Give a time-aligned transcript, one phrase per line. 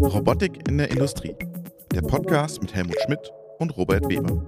[0.00, 1.36] Robotik in der Industrie.
[1.92, 4.42] Der Podcast mit Helmut Schmidt und Robert Weber.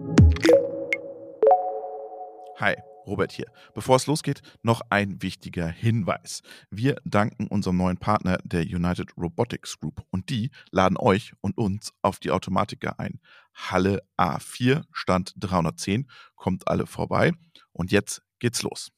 [2.56, 2.74] Hi,
[3.06, 3.44] Robert hier.
[3.74, 6.40] Bevor es losgeht, noch ein wichtiger Hinweis.
[6.70, 11.92] Wir danken unserem neuen Partner der United Robotics Group und die laden euch und uns
[12.00, 13.20] auf die Automatiker ein.
[13.52, 16.08] Halle A4, Stand 310.
[16.34, 17.32] Kommt alle vorbei.
[17.72, 18.90] Und jetzt geht's los.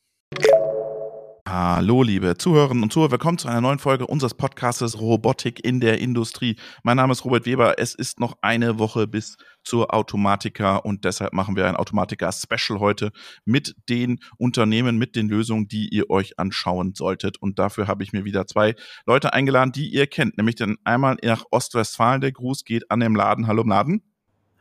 [1.48, 3.12] Hallo, liebe Zuhörerinnen und Zuhörer.
[3.12, 6.56] Willkommen zu einer neuen Folge unseres Podcasts Robotik in der Industrie.
[6.82, 7.78] Mein Name ist Robert Weber.
[7.78, 13.12] Es ist noch eine Woche bis zur Automatika und deshalb machen wir ein Automatika-Special heute
[13.44, 17.40] mit den Unternehmen, mit den Lösungen, die ihr euch anschauen solltet.
[17.40, 18.74] Und dafür habe ich mir wieder zwei
[19.06, 20.38] Leute eingeladen, die ihr kennt.
[20.38, 22.22] Nämlich dann einmal nach Ostwestfalen.
[22.22, 23.46] Der Gruß geht an den Laden.
[23.46, 24.02] Hallo, Laden.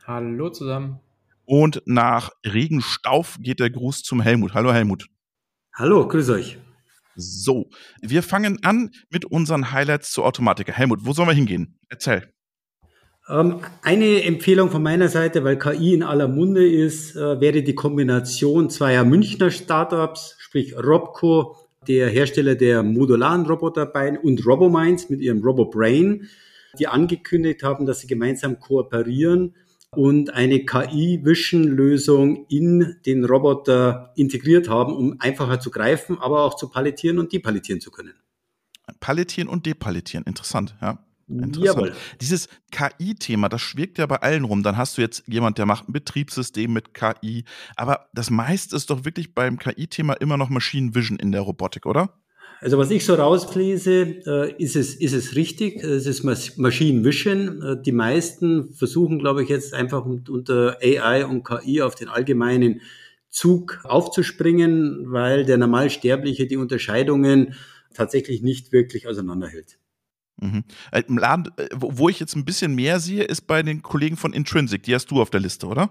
[0.06, 1.00] Hallo zusammen.
[1.46, 4.54] Und nach Regenstauf geht der Gruß zum Helmut.
[4.54, 5.08] Hallo, Helmut.
[5.74, 6.58] Hallo, grüß euch.
[7.16, 7.70] So,
[8.00, 10.72] wir fangen an mit unseren Highlights zur Automatiker.
[10.72, 11.78] Helmut, wo sollen wir hingehen?
[11.88, 12.30] Erzähl.
[13.28, 17.74] Ähm, eine Empfehlung von meiner Seite, weil KI in aller Munde ist, äh, wäre die
[17.74, 21.56] Kombination zweier Münchner Startups, sprich Robco,
[21.88, 26.28] der Hersteller der modularen Roboterbeine und RoboMinds mit ihrem RoboBrain,
[26.78, 29.54] die angekündigt haben, dass sie gemeinsam kooperieren
[29.90, 36.68] und eine KI-Vision-Lösung in den Roboter integriert haben, um einfacher zu greifen, aber auch zu
[36.68, 38.14] palettieren und depalettieren zu können.
[39.00, 40.98] Palettieren und depalettieren, interessant, ja.
[41.28, 41.64] Interessant.
[41.64, 41.92] Jawohl.
[42.20, 44.62] Dieses KI-Thema, das schwirkt ja bei allen rum.
[44.62, 47.44] Dann hast du jetzt jemand, der macht ein Betriebssystem mit KI.
[47.74, 51.84] Aber das meiste ist doch wirklich beim KI-Thema immer noch Machine Vision in der Robotik,
[51.84, 52.12] oder?
[52.60, 57.62] Also was ich so rauslese, äh, ist, es, ist es richtig, es ist Machine Vision.
[57.62, 62.80] Äh, die meisten versuchen, glaube ich, jetzt einfach unter AI und KI auf den allgemeinen
[63.28, 67.54] Zug aufzuspringen, weil der Normalsterbliche die Unterscheidungen
[67.92, 69.78] tatsächlich nicht wirklich auseinanderhält.
[70.40, 70.64] Mhm.
[70.92, 71.02] Äh,
[71.74, 74.82] wo ich jetzt ein bisschen mehr sehe, ist bei den Kollegen von Intrinsic.
[74.84, 75.90] Die hast du auf der Liste, oder?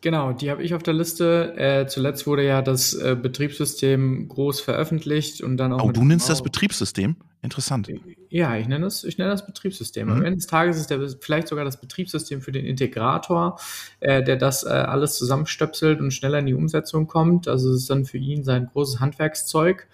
[0.00, 1.54] Genau, die habe ich auf der Liste.
[1.56, 5.84] Äh, zuletzt wurde ja das äh, Betriebssystem groß veröffentlicht und dann auch.
[5.84, 7.16] Oh, du nennst das Betriebssystem?
[7.42, 7.88] Interessant.
[8.28, 10.06] Ja, ich nenne das, ich nenne das Betriebssystem.
[10.06, 10.12] Mhm.
[10.12, 13.58] Am Ende des Tages ist der vielleicht sogar das Betriebssystem für den Integrator,
[14.00, 17.46] äh, der das äh, alles zusammenstöpselt und schneller in die Umsetzung kommt.
[17.46, 19.86] Also es ist dann für ihn sein großes Handwerkszeug.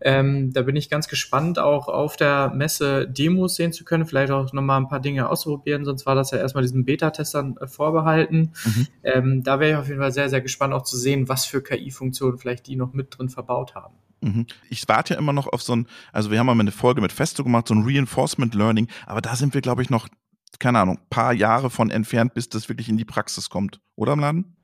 [0.00, 4.30] Ähm, da bin ich ganz gespannt, auch auf der Messe Demos sehen zu können, vielleicht
[4.30, 8.52] auch nochmal ein paar Dinge auszuprobieren, sonst war das ja erstmal diesen Beta-Testern äh, vorbehalten.
[8.64, 8.86] Mhm.
[9.02, 11.62] Ähm, da wäre ich auf jeden Fall sehr, sehr gespannt auch zu sehen, was für
[11.62, 13.94] KI-Funktionen vielleicht die noch mit drin verbaut haben.
[14.20, 14.46] Mhm.
[14.68, 17.12] Ich warte ja immer noch auf so ein, also wir haben mal eine Folge mit
[17.12, 20.08] Festo gemacht, so ein Reinforcement Learning, aber da sind wir, glaube ich, noch,
[20.58, 24.20] keine Ahnung, paar Jahre von entfernt, bis das wirklich in die Praxis kommt, oder im
[24.20, 24.57] Laden?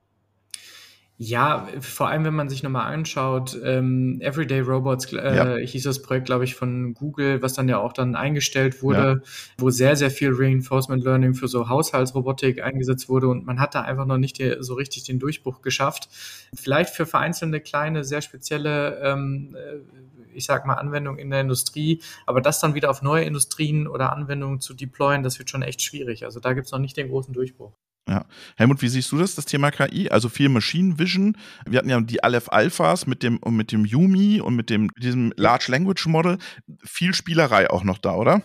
[1.17, 5.57] Ja, vor allem, wenn man sich nochmal anschaut, ähm, Everyday Robots äh, ja.
[5.57, 9.31] hieß das Projekt, glaube ich, von Google, was dann ja auch dann eingestellt wurde, ja.
[9.57, 13.83] wo sehr, sehr viel Reinforcement Learning für so Haushaltsrobotik eingesetzt wurde und man hat da
[13.83, 16.09] einfach noch nicht die, so richtig den Durchbruch geschafft.
[16.53, 22.03] Vielleicht für vereinzelte kleine, sehr spezielle, ähm, äh, ich sag mal, Anwendungen in der Industrie,
[22.27, 25.81] aber das dann wieder auf neue Industrien oder Anwendungen zu deployen, das wird schon echt
[25.81, 26.25] schwierig.
[26.25, 27.73] Also da gibt es noch nicht den großen Durchbruch.
[28.09, 28.27] Ja.
[28.57, 30.11] Helmut, wie siehst du das, das Thema KI?
[30.11, 31.37] Also viel Machine Vision.
[31.67, 35.33] Wir hatten ja die Aleph Alphas mit dem, mit dem Yumi und mit dem, diesem
[35.37, 36.39] Large Language Model.
[36.85, 38.45] Viel Spielerei auch noch da, oder?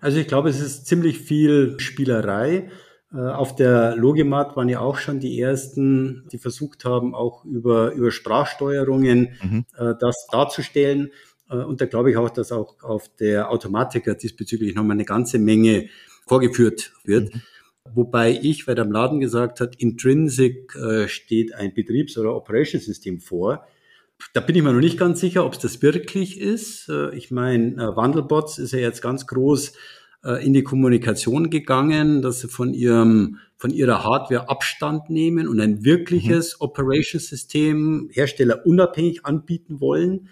[0.00, 2.70] Also ich glaube, es ist ziemlich viel Spielerei.
[3.12, 7.92] Äh, auf der Logimat waren ja auch schon die ersten, die versucht haben, auch über,
[7.92, 9.64] über Sprachsteuerungen mhm.
[9.78, 11.12] Äh, das darzustellen.
[11.48, 15.38] Äh, und da glaube ich auch, dass auch auf der Automatiker diesbezüglich nochmal eine ganze
[15.38, 15.88] Menge
[16.26, 17.34] vorgeführt wird.
[17.34, 17.42] Mhm.
[17.94, 23.66] Wobei ich, weil der Laden gesagt hat, intrinsic äh, steht ein Betriebs- oder Operationssystem vor.
[24.32, 26.88] Da bin ich mir noch nicht ganz sicher, ob es das wirklich ist.
[26.88, 29.72] Äh, ich meine, äh, Wandelbots ist ja jetzt ganz groß
[30.24, 35.60] äh, in die Kommunikation gegangen, dass sie von ihrem von ihrer Hardware Abstand nehmen und
[35.60, 36.64] ein wirkliches mhm.
[36.66, 40.28] Operationssystem herstellerunabhängig anbieten wollen.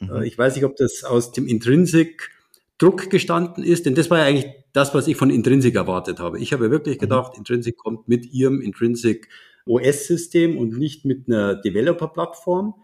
[0.00, 0.10] Mhm.
[0.10, 2.30] Äh, ich weiß nicht, ob das aus dem Intrinsic
[2.78, 6.40] Druck gestanden ist, denn das war ja eigentlich das, was ich von Intrinsic erwartet habe.
[6.40, 7.02] Ich habe wirklich mhm.
[7.02, 9.28] gedacht, Intrinsic kommt mit ihrem Intrinsic
[9.66, 12.74] OS-System und nicht mit einer Developer-Plattform.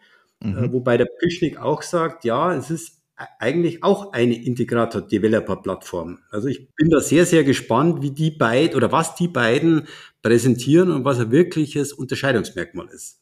[0.41, 0.57] Mhm.
[0.57, 3.01] Äh, wobei der Pischnik auch sagt, ja, es ist
[3.39, 6.21] eigentlich auch eine Integrator-Developer-Plattform.
[6.31, 9.87] Also ich bin da sehr, sehr gespannt, wie die beiden oder was die beiden
[10.23, 13.21] präsentieren und was ein wirkliches Unterscheidungsmerkmal ist.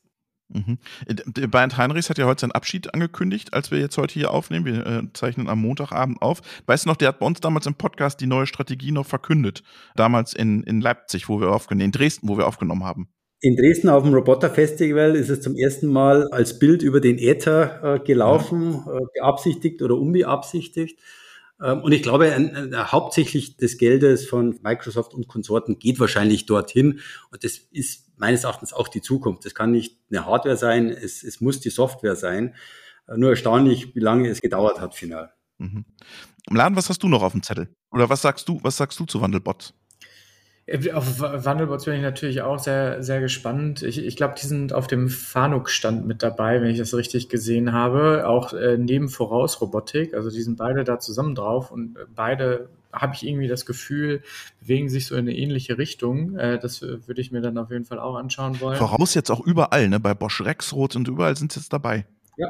[0.49, 0.79] Mhm.
[1.07, 4.65] Äh, Bernd Heinrichs hat ja heute seinen Abschied angekündigt, als wir jetzt heute hier aufnehmen.
[4.65, 6.41] Wir äh, zeichnen am Montagabend auf.
[6.67, 9.63] Weißt du noch, der hat bei uns damals im Podcast die neue Strategie noch verkündet.
[9.95, 13.09] Damals in, in Leipzig, wo wir aufgenommen, in Dresden, wo wir aufgenommen haben.
[13.41, 17.19] In Dresden auf dem Roboter Festival ist es zum ersten Mal als Bild über den
[17.19, 18.97] Äther äh, gelaufen, ja.
[18.97, 20.99] äh, beabsichtigt oder unbeabsichtigt.
[21.63, 27.01] Ähm, und ich glaube, äh, hauptsächlich des Geldes von Microsoft und Konsorten geht wahrscheinlich dorthin.
[27.31, 29.45] Und das ist meines Erachtens auch die Zukunft.
[29.45, 32.55] Das kann nicht eine Hardware sein, es, es muss die Software sein.
[33.07, 35.33] Äh, nur erstaunlich, wie lange es gedauert hat final.
[35.59, 35.85] Mhm.
[36.51, 37.69] Laden, was hast du noch auf dem Zettel?
[37.91, 39.75] Oder was sagst du, was sagst du zu Wandelbots?
[40.69, 43.83] Äh, auf Wandelbots bin ich natürlich auch sehr, sehr gespannt.
[43.83, 47.73] Ich, ich glaube, die sind auf dem Fanuc-Stand mit dabei, wenn ich das richtig gesehen
[47.73, 48.29] habe.
[48.29, 50.15] Auch äh, neben Voraus-Robotik.
[50.15, 54.23] Also die sind beide da zusammen drauf und beide habe ich irgendwie das Gefühl,
[54.61, 56.37] bewegen sich so in eine ähnliche Richtung.
[56.37, 58.77] Äh, das würde ich mir dann auf jeden Fall auch anschauen wollen.
[58.77, 60.01] Voraus jetzt auch überall, ne?
[60.01, 62.07] Bei Bosch Rexroth und überall sind sie jetzt dabei.
[62.37, 62.49] Ja,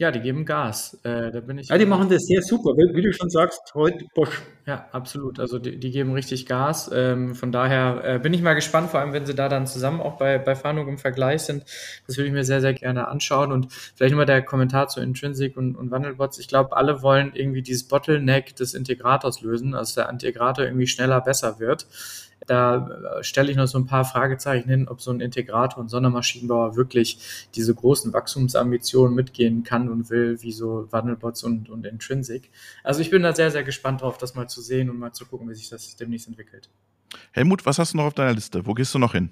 [0.00, 0.98] ja, die geben Gas.
[1.02, 4.06] Äh, da bin ich ja, die machen das sehr super, wie, du schon sagst, heute
[4.14, 4.40] Bosch.
[4.64, 5.38] Ja, absolut.
[5.38, 6.90] Also die, die geben richtig Gas.
[6.90, 10.00] Ähm, von daher äh, bin ich mal gespannt, vor allem wenn sie da dann zusammen
[10.00, 11.66] auch bei, bei Fahnung im Vergleich sind.
[12.06, 13.52] Das würde ich mir sehr, sehr gerne anschauen.
[13.52, 16.38] Und vielleicht nochmal der Kommentar zu Intrinsic und, und Wandelbots.
[16.38, 21.20] Ich glaube, alle wollen irgendwie dieses Bottleneck des Integrators lösen, dass der Integrator irgendwie schneller
[21.20, 21.86] besser wird.
[22.46, 25.88] Da äh, stelle ich noch so ein paar Fragezeichen hin, ob so ein Integrator und
[25.88, 32.50] Sondermaschinenbauer wirklich diese großen Wachstumsambitionen mitgehen kann und will, wie so Wandelbots und, und Intrinsic.
[32.82, 35.26] Also ich bin da sehr, sehr gespannt drauf, das mal zu sehen und mal zu
[35.26, 36.70] gucken, wie sich das demnächst entwickelt.
[37.32, 38.66] Helmut, was hast du noch auf deiner Liste?
[38.66, 39.30] Wo gehst du noch hin?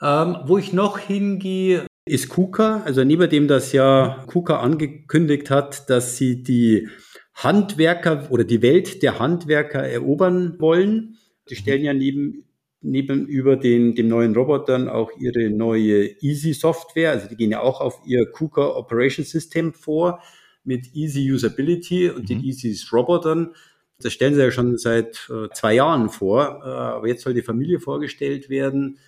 [0.00, 2.82] Ähm, wo ich noch hingehe, ist KUKA.
[2.84, 6.88] Also neben dem, dass ja KUKA angekündigt hat, dass sie die
[7.34, 12.44] Handwerker oder die Welt der Handwerker erobern wollen, die stellen ja neben,
[12.80, 17.10] neben über den, dem neuen Robotern auch ihre neue Easy Software.
[17.10, 20.22] Also die gehen ja auch auf ihr KUKA Operation System vor
[20.64, 22.26] mit Easy Usability und mhm.
[22.26, 23.54] den Easy Robotern.
[24.00, 26.60] Das stellen sie ja schon seit äh, zwei Jahren vor.
[26.62, 28.98] Äh, aber jetzt soll die Familie vorgestellt werden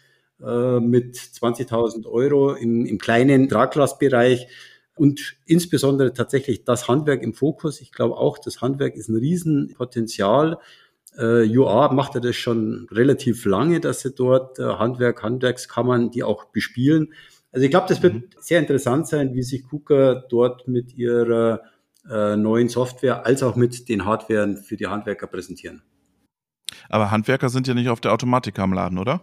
[0.40, 4.46] äh, mit 20.000 Euro im, im kleinen Traglasbereich
[4.94, 7.80] und insbesondere tatsächlich das Handwerk im Fokus.
[7.80, 10.58] Ich glaube auch, das Handwerk ist ein Riesenpotenzial.
[11.18, 16.22] Äh, UA macht ja das schon relativ lange, dass sie dort äh, Handwerk, Handwerkskammern, die
[16.22, 17.12] auch bespielen.
[17.50, 18.24] Also ich glaube, das wird mhm.
[18.38, 21.62] sehr interessant sein, wie sich KUKA dort mit ihrer
[22.08, 25.82] äh, neuen Software als auch mit den Hardwaren für die Handwerker präsentieren.
[26.88, 29.20] Aber Handwerker sind ja nicht auf der Automatik am Laden, oder?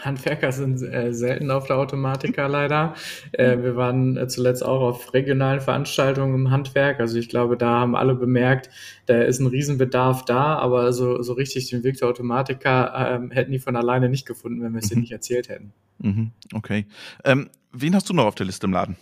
[0.00, 2.94] Handwerker sind äh, selten auf der Automatiker leider.
[3.32, 7.00] Äh, wir waren äh, zuletzt auch auf regionalen Veranstaltungen im Handwerk.
[7.00, 8.70] Also ich glaube, da haben alle bemerkt,
[9.06, 13.52] da ist ein Riesenbedarf da, aber so, so richtig den Weg zur Automatiker ähm, hätten
[13.52, 14.94] die von alleine nicht gefunden, wenn wir es mhm.
[14.94, 15.72] ihnen nicht erzählt hätten.
[15.98, 16.30] Mhm.
[16.54, 16.86] Okay.
[17.24, 18.96] Ähm, wen hast du noch auf der Liste im Laden?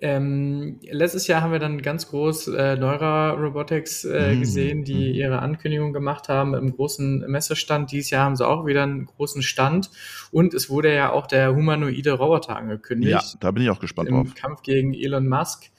[0.00, 4.40] Ähm, letztes Jahr haben wir dann ganz groß äh, Neura Robotics äh, mm.
[4.40, 5.14] gesehen, die mm.
[5.14, 7.90] ihre Ankündigung gemacht haben im großen Messestand.
[7.90, 9.90] Dieses Jahr haben sie auch wieder einen großen Stand
[10.30, 13.12] und es wurde ja auch der humanoide Roboter angekündigt.
[13.12, 14.28] Ja, da bin ich auch gespannt im drauf.
[14.28, 15.70] Im Kampf gegen Elon Musk.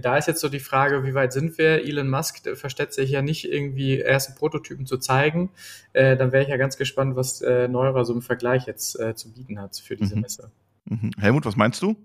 [0.00, 1.84] Da ist jetzt so die Frage, wie weit sind wir?
[1.84, 5.50] Elon Musk versteht sich ja nicht irgendwie erste Prototypen zu zeigen.
[5.92, 9.14] Äh, dann wäre ich ja ganz gespannt, was äh, Neura so im Vergleich jetzt äh,
[9.14, 10.22] zu bieten hat für diese mhm.
[10.22, 10.50] Messe.
[10.84, 11.10] Mhm.
[11.18, 11.96] Helmut, was meinst du?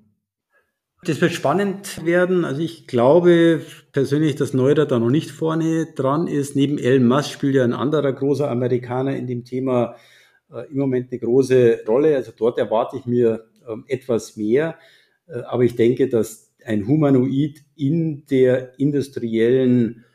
[1.04, 2.46] Das wird spannend werden.
[2.46, 3.62] Also ich glaube
[3.92, 6.56] persönlich, dass Neuer da noch nicht vorne dran ist.
[6.56, 9.96] Neben Elon Musk spielt ja ein anderer großer Amerikaner in dem Thema
[10.54, 12.16] äh, im Moment eine große Rolle.
[12.16, 14.78] Also dort erwarte ich mir ähm, etwas mehr.
[15.28, 20.06] Äh, aber ich denke, dass ein Humanoid in der industriellen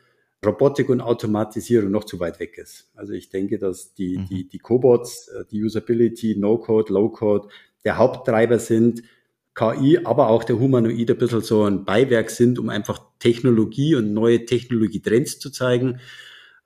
[0.45, 2.91] Robotik und Automatisierung noch zu weit weg ist.
[2.95, 4.27] Also ich denke, dass die, mhm.
[4.27, 7.49] die, die Cobots, äh, die Usability, No-Code, Low-Code
[7.83, 9.03] der Haupttreiber sind
[9.57, 14.13] KI, aber auch der Humanoid ein bisschen so ein Beiwerk sind, um einfach Technologie und
[14.13, 15.99] neue Technologietrends zu zeigen.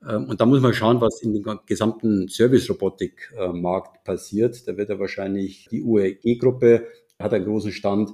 [0.07, 4.67] Ähm, und da muss man schauen, was in dem gesamten Service-Robotik-Markt passiert.
[4.67, 8.11] Da wird ja wahrscheinlich die UEG-Gruppe, hat einen großen Stand.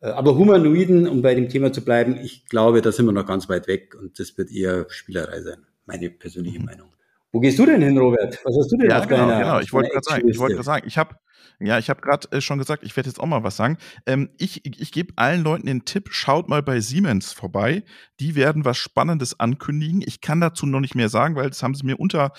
[0.00, 3.26] Äh, aber Humanoiden, um bei dem Thema zu bleiben, ich glaube, da sind wir noch
[3.26, 5.66] ganz weit weg und das wird eher Spielerei sein.
[5.84, 6.64] Meine persönliche mhm.
[6.64, 6.88] Meinung.
[7.30, 8.40] Wo gehst du denn hin, Robert?
[8.44, 9.60] Was hast du denn ja, auf genau, deiner, genau.
[9.60, 11.14] Ich wollte gerade sagen, ich wollte sagen, ich habe
[11.58, 13.78] ja, ich habe gerade äh, schon gesagt, ich werde jetzt auch mal was sagen.
[14.06, 17.84] Ähm, ich ich gebe allen Leuten den Tipp, schaut mal bei Siemens vorbei.
[18.20, 20.02] Die werden was Spannendes ankündigen.
[20.06, 22.32] Ich kann dazu noch nicht mehr sagen, weil das haben sie mir unter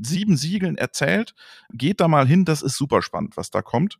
[0.00, 1.34] sieben Siegeln erzählt.
[1.72, 3.98] Geht da mal hin, das ist super spannend, was da kommt.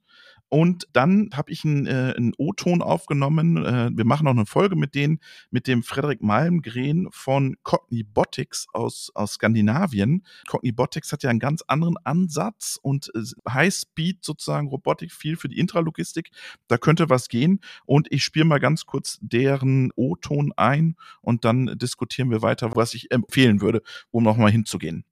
[0.48, 3.56] Und dann habe ich einen, äh, einen O-Ton aufgenommen.
[3.56, 5.18] Äh, wir machen noch eine Folge mit denen,
[5.50, 10.24] mit dem Frederik Malmgren von Cognibotics aus, aus Skandinavien.
[10.46, 15.58] Cognibotics hat ja einen ganz anderen Ansatz und äh, High-Speed sozusagen Robotik, viel für die
[15.58, 16.30] Intralogistik.
[16.68, 17.60] Da könnte was gehen.
[17.86, 22.94] Und ich spiele mal ganz kurz deren O-Ton ein und dann diskutieren wir weiter, was
[22.94, 25.04] ich empfehlen würde, um nochmal hinzugehen.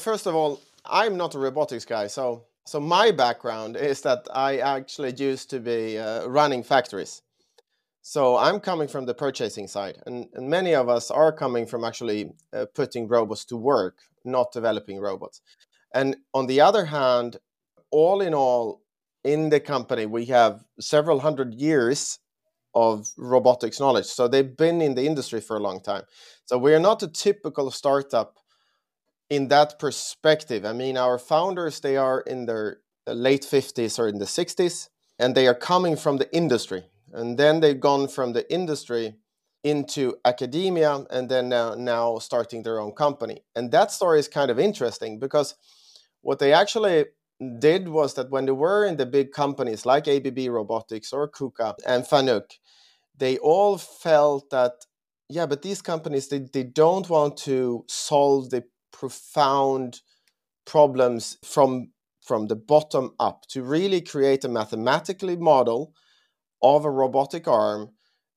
[0.00, 4.56] First of all, I'm not a robotics guy, so So my background is that I
[4.56, 7.20] actually used to be uh, running factories.
[8.00, 11.84] So I'm coming from the purchasing side, and, and many of us are coming from
[11.84, 15.42] actually uh, putting robots to work, not developing robots.
[15.92, 17.36] And on the other hand,
[17.94, 18.82] all in all,
[19.22, 22.18] in the company, we have several hundred years
[22.74, 24.06] of robotics knowledge.
[24.06, 26.02] So they've been in the industry for a long time.
[26.44, 28.36] So we're not a typical startup
[29.30, 30.64] in that perspective.
[30.64, 34.88] I mean, our founders, they are in their late 50s or in the 60s,
[35.20, 36.82] and they are coming from the industry.
[37.12, 39.14] And then they've gone from the industry
[39.62, 43.44] into academia and then now, now starting their own company.
[43.54, 45.54] And that story is kind of interesting because
[46.22, 47.06] what they actually
[47.58, 51.74] did was that when they were in the big companies like ABB Robotics or KUKA
[51.86, 52.58] and Fanuc,
[53.16, 54.72] they all felt that,
[55.28, 60.00] yeah, but these companies, they, they don't want to solve the profound
[60.64, 61.90] problems from,
[62.22, 65.92] from the bottom up, to really create a mathematically model
[66.62, 67.90] of a robotic arm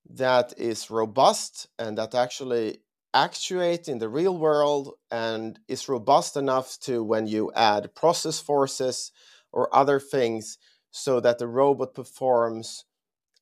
[0.10, 2.80] that is robust and that actually
[3.24, 9.12] actuate in the real world and is robust enough to when you add process forces
[9.51, 10.57] or other things
[10.91, 12.86] so that the robot performs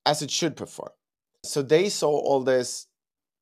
[0.05, 0.91] as it should perform.
[1.43, 2.87] So they saw all this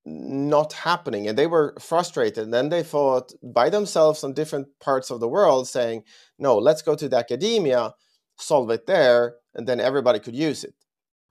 [0.05, 2.43] not happening and they were frustrated.
[2.43, 6.03] And then they thought by themselves on different parts of the world saying,
[6.37, 7.93] no, let's go to the academia,
[8.37, 10.73] solve it there, and then everybody could use it.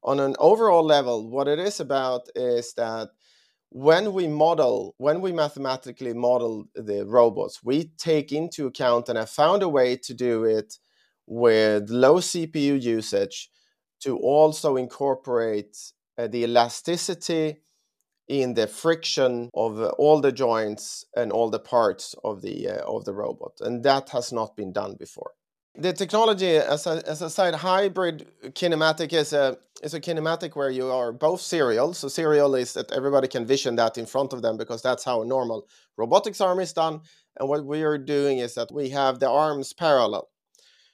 [0.04, 3.10] On an overall level, what it is about is that
[3.74, 9.24] when we model, when we mathematically model the robots, we take into account, and I
[9.24, 10.78] found a way to do it
[11.26, 13.48] with low CPU usage
[14.00, 15.78] to also incorporate
[16.18, 17.62] uh, the elasticity
[18.28, 22.82] in the friction of uh, all the joints and all the parts of the uh,
[22.86, 25.32] of the robot and that has not been done before
[25.74, 31.12] the technology as a, as hybrid kinematic is a is a kinematic where you are
[31.12, 31.92] both serial.
[31.92, 35.22] So serial is that everybody can vision that in front of them because that's how
[35.22, 37.00] a normal robotics arm is done.
[37.38, 40.28] And what we are doing is that we have the arms parallel.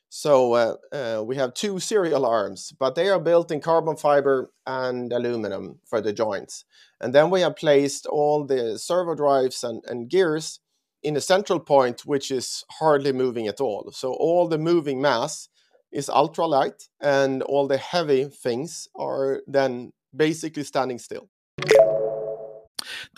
[0.08, 4.50] So uh, uh, we have two serial arms, but they are built in carbon fiber
[4.66, 6.64] and aluminum for the joints.
[6.98, 10.60] And then we have placed all the servo drives and, and gears
[11.02, 13.90] in a central point, which is hardly moving at all.
[13.92, 15.48] So all the moving mass
[15.90, 21.28] is ultra light, and all the heavy things are then basically standing still.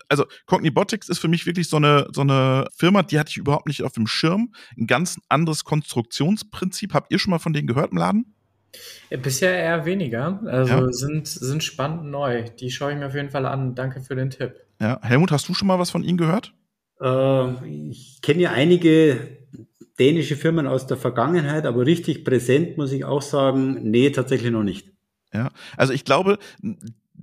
[0.09, 3.67] also Cognibotics ist für mich wirklich so eine, so eine Firma, die hatte ich überhaupt
[3.67, 4.53] nicht auf dem Schirm.
[4.77, 6.95] Ein ganz anderes Konstruktionsprinzip.
[6.95, 8.35] Habt ihr schon mal von denen gehört im Laden?
[9.11, 10.41] Ja, bisher eher weniger.
[10.45, 10.93] Also ja.
[10.93, 12.45] sind, sind spannend neu.
[12.59, 13.75] Die schaue ich mir auf jeden Fall an.
[13.75, 14.55] Danke für den Tipp.
[14.81, 16.55] Ja, Helmut, hast du schon mal was von ihnen gehört?
[17.01, 19.39] Äh, ich kenne ja einige
[19.99, 24.63] dänische Firmen aus der Vergangenheit, aber richtig präsent muss ich auch sagen, nee, tatsächlich noch
[24.63, 24.93] nicht.
[25.33, 26.39] Ja, also ich glaube,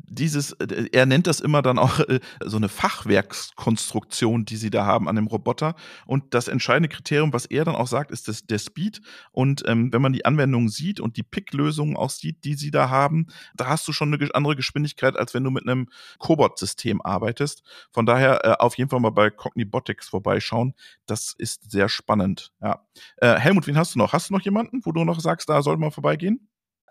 [0.06, 4.86] dieses, äh, er nennt das immer dann auch äh, so eine Fachwerkskonstruktion, die sie da
[4.86, 5.76] haben an dem Roboter.
[6.06, 9.02] Und das entscheidende Kriterium, was er dann auch sagt, ist das, der Speed.
[9.32, 12.90] Und ähm, wenn man die Anwendung sieht und die Pick-Lösungen auch sieht, die sie da
[12.90, 15.90] haben, da hast du schon eine andere Geschwindigkeit, als wenn du mit einem
[16.20, 17.64] Cobot-System arbeitest.
[17.92, 20.74] Von daher äh, auf jeden Fall mal bei Cognibotics vorbeischauen.
[21.06, 22.52] Das ist sehr spannend.
[22.62, 22.86] Ja.
[23.18, 24.14] Äh, Helmut, wen hast du noch?
[24.14, 26.48] Hast du noch jemanden, wo du noch sagst, da sollte man vorbeigehen?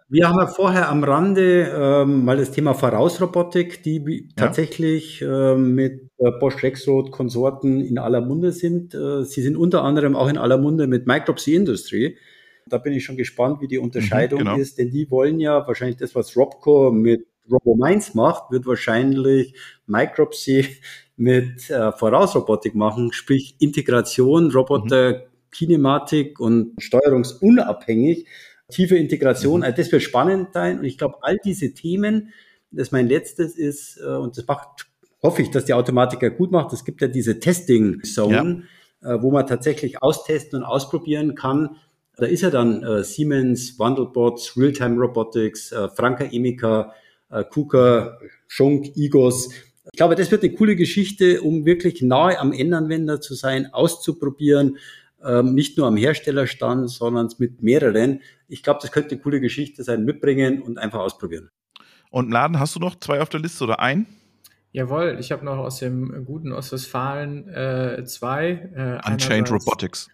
[0.08, 4.34] Wir haben ja vorher am Rande ähm, mal das Thema Vorausrobotik, die ja.
[4.36, 8.94] tatsächlich äh, mit Bosch Rexroth Konsorten in aller Munde sind.
[8.94, 12.16] Äh, sie sind unter anderem auch in aller Munde mit Micropsy Industry.
[12.68, 14.58] Da bin ich schon gespannt, wie die Unterscheidung mhm, genau.
[14.58, 19.54] ist, denn die wollen ja wahrscheinlich das, was Robco mit RoboMinds macht, wird wahrscheinlich
[19.86, 20.68] Micropsy
[21.16, 25.22] mit äh, Vorausrobotik machen, sprich Integration, Roboter, mhm.
[25.50, 28.26] Kinematik und steuerungsunabhängig
[28.70, 29.60] tiefe Integration.
[29.60, 29.64] Mhm.
[29.64, 30.78] Also das wird spannend sein.
[30.78, 32.32] Und ich glaube, all diese Themen,
[32.70, 34.86] das mein letztes ist, äh, und das macht,
[35.22, 36.72] hoffe ich, dass die Automatiker gut macht.
[36.72, 38.64] Es gibt ja diese Testing Zone,
[39.02, 39.14] ja.
[39.14, 41.76] Äh, wo man tatsächlich austesten und ausprobieren kann.
[42.16, 46.94] Da ist ja dann äh, Siemens, Wandelbots, Realtime Robotics, äh, Franka Emika,
[47.30, 48.18] äh, KUKA,
[48.48, 49.50] Schunk, Igos.
[49.92, 54.78] Ich glaube, das wird eine coole Geschichte, um wirklich nahe am Endanwender zu sein, auszuprobieren,
[55.26, 58.20] ähm, nicht nur am Herstellerstand, sondern mit mehreren.
[58.48, 61.50] Ich glaube, das könnte eine coole Geschichte sein, mitbringen und einfach ausprobieren.
[62.10, 64.06] Und Laden, hast du noch zwei auf der Liste oder ein?
[64.72, 69.00] Jawohl, ich habe noch aus dem guten Ostwestfalen äh, zwei.
[69.04, 70.08] Äh, Unchained Robotics.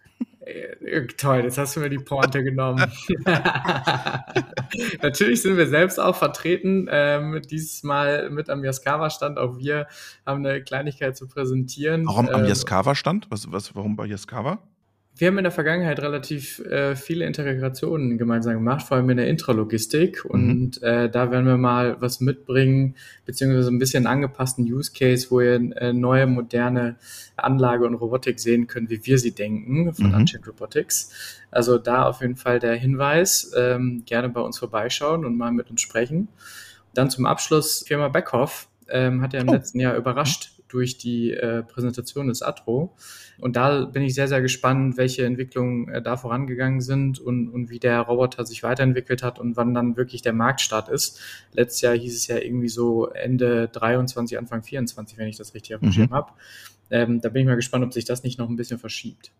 [0.45, 2.83] Äh, toll, jetzt hast du mir die Pointe genommen.
[5.01, 6.87] Natürlich sind wir selbst auch vertreten.
[6.89, 9.37] Ähm, dieses Mal mit am Yaskawa-Stand.
[9.37, 9.87] Auch wir
[10.25, 12.05] haben eine Kleinigkeit zu präsentieren.
[12.05, 13.27] Warum am ähm, Yaskawa-Stand?
[13.29, 14.59] Was, was, warum bei Yaskawa?
[15.15, 19.27] Wir haben in der Vergangenheit relativ äh, viele Integrationen gemeinsam gemacht, vor allem in der
[19.27, 20.25] Intralogistik.
[20.25, 20.31] Mhm.
[20.31, 25.39] Und äh, da werden wir mal was mitbringen, beziehungsweise ein bisschen angepassten Use Case, wo
[25.39, 26.95] ihr äh, neue, moderne
[27.35, 30.15] Anlage und Robotik sehen könnt, wie wir sie denken von mhm.
[30.15, 31.11] Unchained Robotics.
[31.51, 35.69] Also da auf jeden Fall der Hinweis, ähm, gerne bei uns vorbeischauen und mal mit
[35.69, 36.27] uns sprechen.
[36.95, 39.53] Dann zum Abschluss Firma Beckhoff ähm, hat ja im oh.
[39.53, 42.95] letzten Jahr überrascht durch die äh, Präsentation des Atro.
[43.39, 47.69] Und da bin ich sehr, sehr gespannt, welche Entwicklungen äh, da vorangegangen sind und, und
[47.69, 51.19] wie der Roboter sich weiterentwickelt hat und wann dann wirklich der Marktstart ist.
[51.51, 55.75] Letztes Jahr hieß es ja irgendwie so Ende 23, Anfang 24, wenn ich das richtig
[55.75, 55.93] auf dem mhm.
[55.93, 56.31] Schirm habe.
[56.89, 59.31] Ähm, da bin ich mal gespannt, ob sich das nicht noch ein bisschen verschiebt.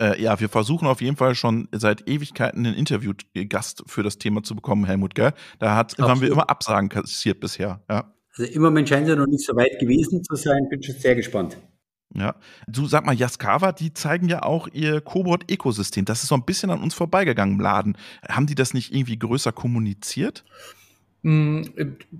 [0.00, 4.42] Äh, ja, wir versuchen auf jeden Fall schon seit Ewigkeiten einen Interviewgast für das Thema
[4.42, 5.32] zu bekommen, Helmut, gell?
[5.58, 8.12] Da hat, haben wir immer Absagen kassiert bisher, ja.
[8.36, 10.68] Also im Moment scheint es noch nicht so weit gewesen zu sein.
[10.70, 11.56] Bin schon sehr gespannt.
[12.14, 12.34] Ja,
[12.68, 16.04] du sag mal, Yaskawa, die zeigen ja auch ihr Cobot-Ökosystem.
[16.04, 17.96] Das ist so ein bisschen an uns vorbeigegangen im Laden.
[18.28, 20.44] Haben die das nicht irgendwie größer kommuniziert?
[21.24, 21.62] Mm,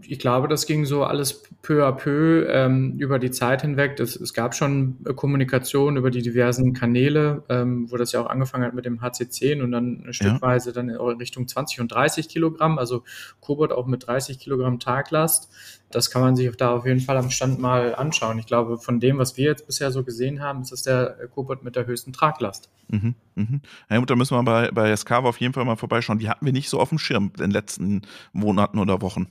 [0.02, 3.96] ich glaube, das ging so alles peu à peu ähm, über die Zeit hinweg.
[3.96, 8.64] Das, es gab schon Kommunikation über die diversen Kanäle, ähm, wo das ja auch angefangen
[8.64, 10.74] hat mit dem HC10 und dann stückweise ja.
[10.74, 13.02] dann in Richtung 20 und 30 Kilogramm, also
[13.40, 15.50] Cobot auch mit 30 Kilogramm Taglast
[15.94, 18.38] das kann man sich da auf jeden Fall am Stand mal anschauen.
[18.38, 21.62] Ich glaube, von dem, was wir jetzt bisher so gesehen haben, ist das der Cobot
[21.62, 22.70] mit der höchsten Traglast.
[22.88, 23.60] Mhm, mhm.
[23.88, 26.18] Helmut, da müssen wir bei, bei Skava auf jeden Fall mal vorbeischauen.
[26.18, 29.28] Die hatten wir nicht so auf dem Schirm in den letzten Monaten oder Wochen.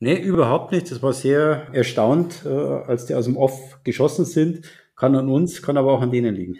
[0.00, 0.90] Nee, überhaupt nicht.
[0.90, 4.62] Das war sehr erstaunt, äh, als die aus dem Off geschossen sind.
[4.96, 6.58] Kann an uns, kann aber auch an denen liegen.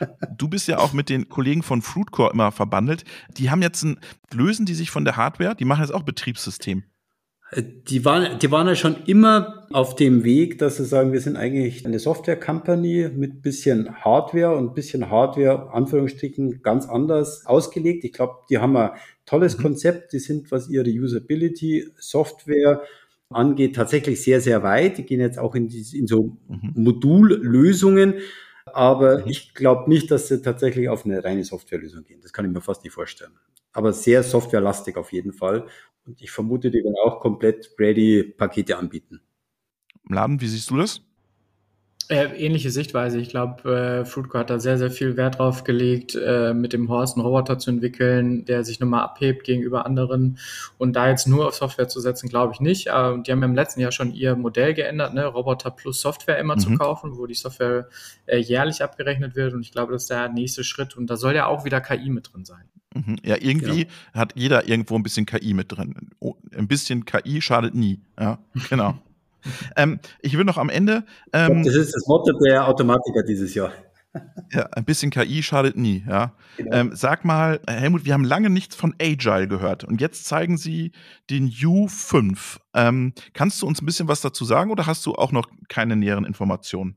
[0.36, 3.04] Du bist ja auch mit den Kollegen von Fruitcore immer verbandelt.
[3.36, 4.00] Die haben jetzt ein,
[4.32, 6.84] lösen die sich von der Hardware, die machen jetzt auch Betriebssystem.
[7.56, 11.36] Die waren, die waren ja schon immer auf dem Weg, dass sie sagen, wir sind
[11.36, 18.02] eigentlich eine Software-Company mit bisschen Hardware und bisschen Hardware, Anführungsstrichen, ganz anders ausgelegt.
[18.04, 18.90] Ich glaube, die haben ein
[19.26, 19.62] tolles mhm.
[19.62, 20.12] Konzept.
[20.12, 22.82] Die sind, was ihre Usability, Software
[23.30, 24.98] angeht, tatsächlich sehr, sehr weit.
[24.98, 26.72] Die gehen jetzt auch in, die, in so mhm.
[26.74, 28.14] Modullösungen.
[28.66, 29.28] Aber mhm.
[29.28, 32.20] ich glaube nicht, dass sie tatsächlich auf eine reine Softwarelösung gehen.
[32.20, 33.32] Das kann ich mir fast nicht vorstellen.
[33.72, 35.66] Aber sehr softwarelastig auf jeden Fall.
[36.06, 39.20] Und ich vermute, die werden auch komplett ready Pakete anbieten.
[40.08, 41.00] Laden, wie siehst du das?
[42.10, 43.18] Äh, ähnliche Sichtweise.
[43.18, 46.90] Ich glaube, äh, Fruitco hat da sehr, sehr viel Wert drauf gelegt, äh, mit dem
[46.90, 50.38] Horst einen Roboter zu entwickeln, der sich nochmal abhebt gegenüber anderen.
[50.76, 52.88] Und da jetzt nur auf Software zu setzen, glaube ich nicht.
[52.88, 55.24] Aber die haben ja im letzten Jahr schon ihr Modell geändert, ne?
[55.24, 56.60] Roboter plus Software immer mhm.
[56.60, 57.88] zu kaufen, wo die Software
[58.26, 59.54] äh, jährlich abgerechnet wird.
[59.54, 60.98] Und ich glaube, das ist der nächste Schritt.
[60.98, 62.68] Und da soll ja auch wieder KI mit drin sein.
[62.94, 63.16] Mhm.
[63.24, 63.94] Ja, irgendwie genau.
[64.14, 66.10] hat jeder irgendwo ein bisschen KI mit drin.
[66.20, 68.00] Oh, ein bisschen KI schadet nie.
[68.18, 68.38] Ja,
[68.70, 68.94] genau.
[69.76, 71.04] ähm, ich will noch am Ende.
[71.32, 73.72] Ähm, das ist das Motto der Automatiker dieses Jahr.
[74.52, 76.34] Ja, ein bisschen KI schadet nie, ja.
[76.56, 76.76] Genau.
[76.76, 80.92] Ähm, sag mal, Helmut, wir haben lange nichts von Agile gehört und jetzt zeigen Sie
[81.30, 82.60] den U5.
[82.74, 85.96] Ähm, kannst du uns ein bisschen was dazu sagen oder hast du auch noch keine
[85.96, 86.96] näheren Informationen?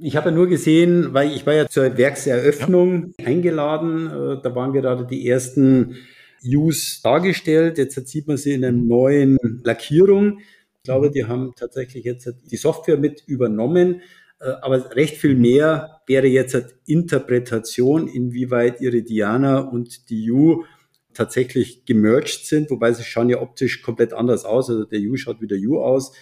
[0.00, 3.26] Ich habe ja nur gesehen, weil ich war ja zur Werkseröffnung ja.
[3.26, 4.06] eingeladen.
[4.06, 5.96] Äh, da waren gerade die ersten
[6.44, 7.78] Use dargestellt.
[7.78, 10.38] Jetzt sieht man sie in einer neuen Lackierung.
[10.76, 11.12] Ich glaube, mhm.
[11.12, 14.02] die haben tatsächlich jetzt die Software mit übernommen.
[14.40, 16.56] Äh, aber recht viel mehr wäre jetzt
[16.86, 20.64] Interpretation, inwieweit ihre Diana und die U
[21.12, 24.70] tatsächlich gemerged sind, wobei sie schauen ja optisch komplett anders aus.
[24.70, 26.12] Also der U schaut wie der U aus.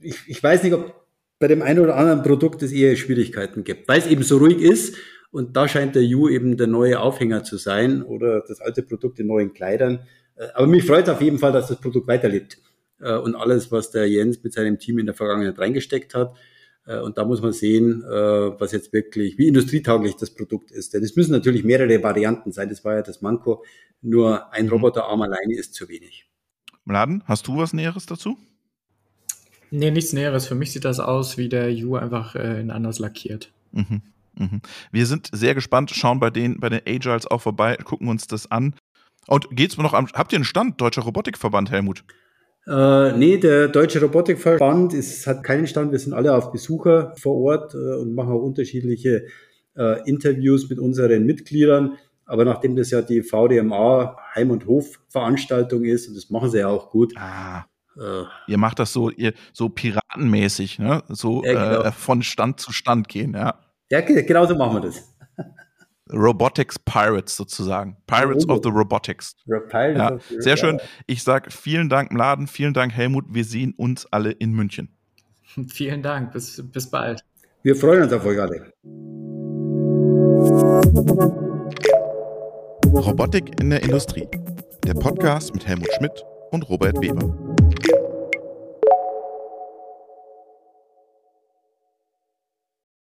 [0.00, 0.99] Ich, ich weiß nicht, ob
[1.40, 4.60] bei dem einen oder anderen Produkt es eher Schwierigkeiten gibt, weil es eben so ruhig
[4.60, 4.94] ist.
[5.32, 9.18] Und da scheint der U eben der neue Aufhänger zu sein oder das alte Produkt
[9.18, 10.06] in neuen Kleidern.
[10.36, 12.58] Äh, aber mich freut es auf jeden Fall, dass das Produkt weiterlebt.
[13.00, 16.36] Äh, und alles, was der Jens mit seinem Team in der Vergangenheit reingesteckt hat.
[16.84, 20.92] Äh, und da muss man sehen, was jetzt wirklich, wie industrietauglich das Produkt ist.
[20.92, 22.68] Denn es müssen natürlich mehrere Varianten sein.
[22.68, 23.64] Das war ja das Manko.
[24.02, 24.72] Nur ein mhm.
[24.72, 26.28] Roboterarm alleine ist zu wenig.
[26.84, 28.36] Mladen, hast du was Näheres dazu?
[29.70, 30.46] Nee, nichts Näheres.
[30.46, 33.52] Für mich sieht das aus wie der U einfach äh, in anders lackiert.
[33.72, 34.02] Mhm,
[34.34, 34.60] mhm.
[34.90, 38.50] Wir sind sehr gespannt, schauen bei den, bei den Agiles auch vorbei, gucken uns das
[38.50, 38.74] an.
[39.26, 42.04] Und geht's mir noch am, habt ihr einen Stand, Deutscher Robotikverband, Helmut?
[42.66, 45.92] Äh, nee, der Deutsche Robotikverband ist, hat keinen Stand.
[45.92, 49.26] Wir sind alle auf Besucher vor Ort äh, und machen auch unterschiedliche
[49.76, 51.96] äh, Interviews mit unseren Mitgliedern.
[52.26, 56.68] Aber nachdem das ja die VDMA Heim- und Hofveranstaltung ist, und das machen sie ja
[56.68, 57.64] auch gut, ah.
[58.00, 61.02] Äh, ihr macht das so, ihr so piratenmäßig, ne?
[61.08, 61.82] So ja, genau.
[61.82, 63.60] äh, von Stand zu Stand gehen, ja.
[63.90, 65.06] Ja, genau so machen wir das.
[66.12, 67.96] Robotics Pirates sozusagen.
[68.06, 68.54] Pirates oh.
[68.54, 69.36] of the Robotics.
[69.46, 70.80] Ja, sehr schön.
[71.06, 73.26] Ich sage vielen Dank, Mladen, vielen Dank, Helmut.
[73.28, 74.96] Wir sehen uns alle in München.
[75.68, 76.32] Vielen Dank.
[76.32, 77.24] Bis, bis bald.
[77.62, 78.72] Wir freuen uns auf euch alle.
[82.94, 84.28] Robotik in der Industrie.
[84.86, 87.49] Der Podcast mit Helmut Schmidt und Robert Weber.